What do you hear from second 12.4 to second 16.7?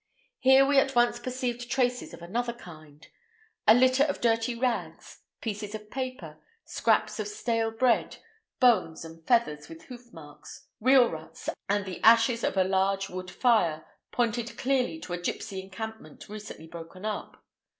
of a large wood fire, pointed clearly to a gipsy encampment recently